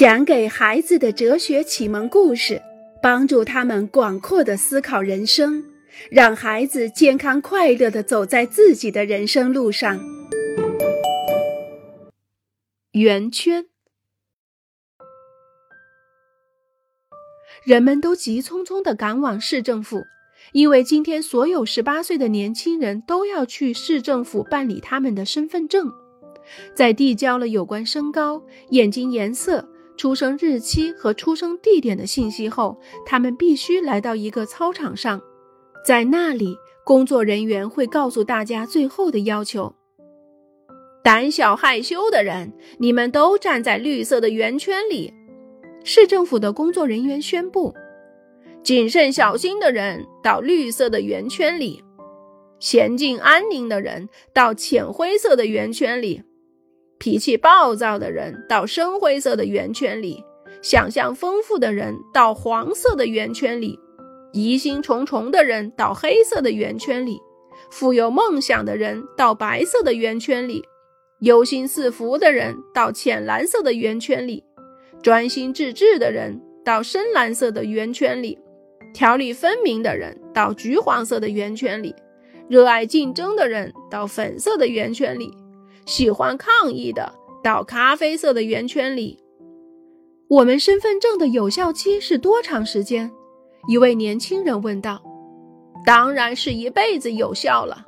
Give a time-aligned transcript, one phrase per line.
[0.00, 2.62] 讲给孩子的哲学启蒙故事，
[3.02, 5.62] 帮助他们广阔的思考人生，
[6.10, 10.00] 让孩子健康快乐的走在自己的人生路上。
[12.92, 13.66] 圆圈，
[17.66, 20.04] 人们都急匆匆的赶往市政府，
[20.54, 25.92] 因为今天所有十八岁的年轻人都要去市政府办理他们的身份证。
[26.74, 29.68] 在递交了有关身高、眼睛颜色。
[30.00, 35.20] 出生日期和出生地点的信息后，他们必须来到一个操场上，
[35.84, 39.74] 在那里，工作人员会告诉大家最后的要求。
[41.04, 45.12] 胆小害羞的人，你们都站在绿色的圆圈里。
[45.84, 47.74] 市政府的工作人员宣布：
[48.62, 51.84] 谨慎小心的人到绿色的圆圈里，
[52.58, 56.22] 娴静安宁的人到浅灰色的圆圈里。
[57.00, 60.22] 脾气暴躁的人到深灰色的圆圈里，
[60.60, 63.78] 想象丰富的人到黄色的圆圈里，
[64.34, 67.18] 疑心重重的人到黑色的圆圈里，
[67.70, 70.62] 富有梦想的人到白色的圆圈里，
[71.20, 74.44] 忧心似福的人到浅蓝色的圆圈里，
[75.02, 78.38] 专心致志的人到深蓝色的圆圈里，
[78.92, 81.94] 条理分明的人到橘黄色的圆圈里，
[82.46, 85.32] 热爱竞争的人到粉色的圆圈里。
[85.90, 89.18] 喜欢抗议的，到咖啡色的圆圈里。
[90.28, 93.10] 我们身份证的有效期是多长时间？
[93.68, 95.02] 一位年轻人问道。
[95.84, 97.84] 当然是一辈子有效了。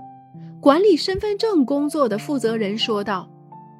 [0.61, 3.31] 管理身份证工作的负责人说道。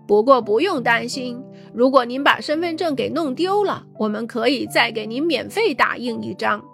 [0.07, 1.43] 不过不用担心，
[1.75, 6.65] 如果您把身份证给弄丢了，我们可以再给您免费打印一张。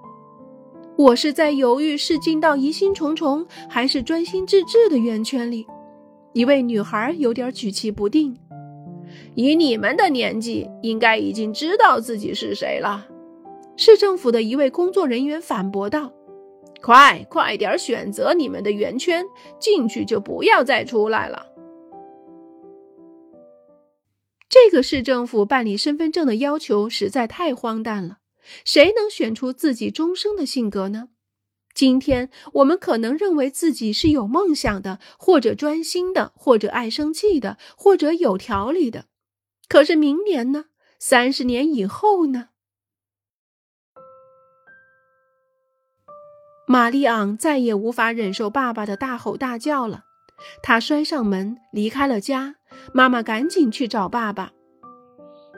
[0.99, 5.67] 我是在犹豫是进到疑心重重，还是专心致志的圆圈里。
[6.33, 8.37] 一位女孩有点举棋不定。
[9.35, 13.07] 以你们的年纪，应该已经知道自己是谁了。
[13.77, 16.13] 市政府的一位工作人员反驳道
[16.83, 19.25] ：“快，快点选择你们的圆圈，
[19.59, 21.47] 进去就不要再出来了。”
[24.49, 28.19] 这个市政府办理身份证的要求实在太荒诞了。
[28.65, 31.09] 谁能选出自己终生的性格呢？
[31.79, 39.05] 今天我们可能认为自己是有梦想的，或者专心的，或者爱生气的，或者有条理的。
[39.69, 40.65] 可是明年呢？
[40.99, 42.49] 三十年以后呢？
[46.67, 50.03] 玛丽昂再也无法忍受爸爸的大吼大叫了，
[50.61, 52.57] 她摔上门离开了家。
[52.93, 54.51] 妈妈赶紧去找爸爸，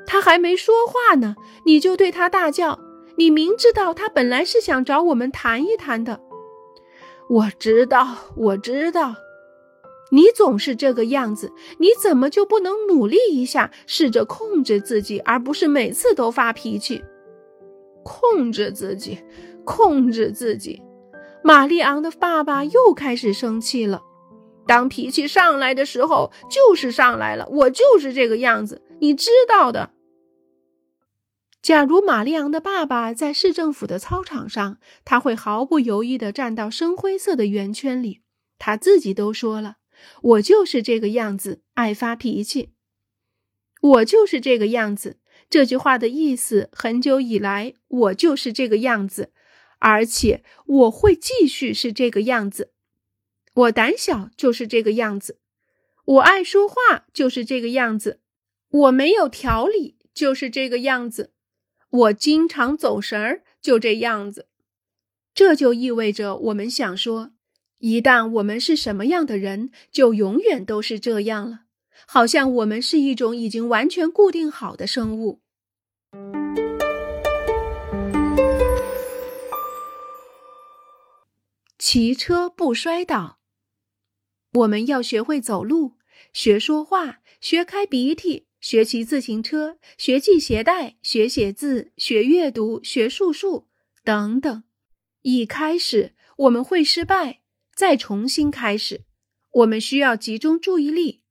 [0.07, 2.79] 他还没说话呢，你就对他大叫。
[3.21, 6.23] 你明知道他本来是想找我们谈一谈的，
[7.29, 9.15] 我知道，我知道，
[10.11, 17.05] 你总是这个样子，你怎么就不能努力一下，试着控制自己，而不是每次都发脾气？
[18.03, 19.19] 控制自己，
[19.67, 20.81] 控制自己。
[21.45, 24.01] 玛丽昂的爸爸又开始生气了。
[24.67, 29.91] 当脾气上来的时候，就是上来了，我就是这个样子，你知道的。
[31.63, 38.23] 假如玛丽昂的爸爸在市政府的操场上，他会毫不犹豫地站到深灰色的圆圈里。
[38.59, 39.77] 他自己都说了
[40.23, 42.71] ：“我就是这个样子，爱发脾气。
[43.81, 45.19] 我就是这个样子。”
[45.51, 49.33] 这句话的意思，很久以来我就是这个样子，
[49.81, 52.73] 而且我会继续是这个样子。
[53.55, 55.41] 我胆小就是这个样子，
[56.05, 56.77] 我爱说话
[57.13, 58.21] 就是这个样子，
[58.71, 61.33] 我没有条理就是这个样子。
[61.91, 64.47] 我经常走神儿，就这样子。
[65.35, 67.33] 这就意味着我们想说，
[67.79, 71.63] 一旦我们是什么样的人，就永远都是这样了，
[72.07, 75.41] 好像我们是一种已经完全固定好的生物。
[81.79, 83.41] 骑车不摔倒，
[84.53, 85.95] 我们要学会走路，
[86.33, 88.50] 学说话，学开鼻涕。
[88.61, 93.67] 学骑自行车，学系鞋带，学写字，学阅读，学数数，
[94.05, 94.63] 等等。
[95.23, 97.41] 一开始我们会失败，
[97.75, 99.03] 再重新开始。
[99.53, 101.23] 我们需要集中注意力。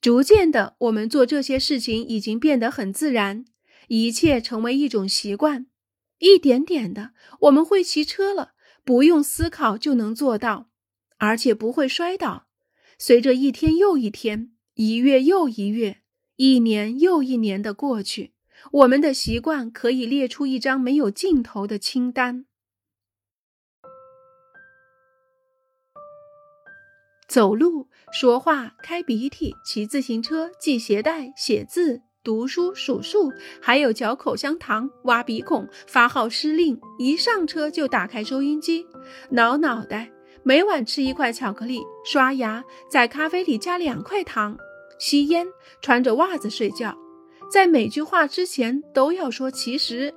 [0.00, 3.46] 逐渐的，我们做这些事情已经变得很自然，
[3.88, 5.66] 一切成为一种习惯。
[6.18, 8.52] 一点点的，我们会骑车了，
[8.84, 10.70] 不用思考就能做到，
[11.16, 12.46] 而且不会摔倒。
[12.98, 16.02] 随着一天又一天，一月又一月。
[16.36, 18.34] 一年又一年的过去，
[18.70, 22.44] 我们的习惯可以列出一张没有尽头的清单：
[27.26, 36.78] 走路、说话、开鼻涕、骑自行车、系鞋带、写字、读书、数数，还有嚼口香糖、挖鼻孔、发号施令。
[36.98, 38.86] 一上车就打开收音机，
[39.30, 40.12] 挠脑袋。
[40.42, 44.56] 每晚吃一块巧克力，刷牙，在咖啡里加两块糖，
[44.98, 45.46] 吸烟，
[45.80, 46.96] 穿着袜子睡觉。
[47.50, 50.12] 在每句话之前都要说其实。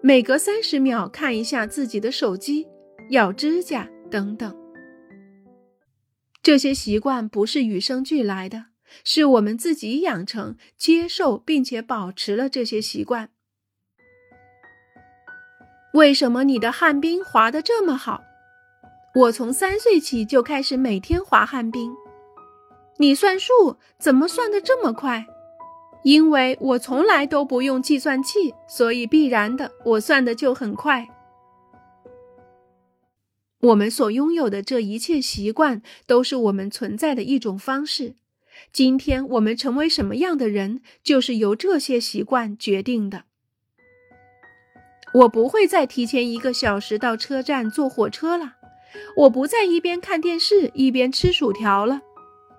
[0.00, 2.66] 每隔三十秒看一下自己的手机，
[3.10, 4.56] 咬指甲等等。
[6.42, 8.66] 这些习惯不是与生俱来的，
[9.02, 13.30] 是我们自己养成、接受并且保持了这些习惯。
[15.94, 18.22] 为什么你的旱冰滑得这么好？
[19.14, 21.92] 我从三岁起就开始每天滑旱冰。
[22.98, 25.24] 你算数怎么算得这么快？
[26.02, 31.08] 因为我从来都不用计算器，所以必然的，我算的就很快。
[33.60, 38.14] 我们所拥有的这一切习惯，都是我们存在的一种方式。
[38.72, 43.24] 今天我们成为什么样的人，就是由这些习惯决定的。
[45.14, 48.54] 我不会再提前一个小时到车站坐火车了，
[49.16, 52.02] 我不再一边看电视一边吃薯条了，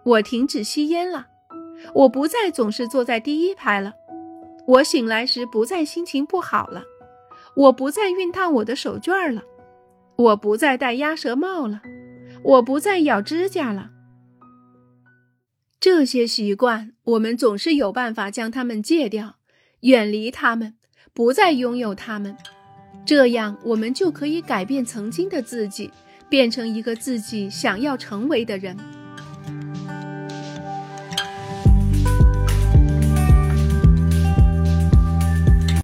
[0.04, 1.28] 我停止吸烟了。
[1.94, 3.94] 我不再总是坐在第一排了，
[4.68, 6.84] 我醒来时不再心情不好了，
[7.56, 9.42] 我不再熨烫我的手绢了，
[10.18, 11.82] 我不再戴鸭舌帽了，
[12.44, 13.92] 我不再咬指甲了。
[15.80, 19.36] 这些习惯，我们总是有办法将它们戒掉，
[19.82, 20.76] 远离它们，
[21.14, 22.36] 不再拥有它们。
[23.06, 25.90] 这样，我们就可以改变曾经的自己，
[26.28, 28.76] 变成一个自己想要成为的人。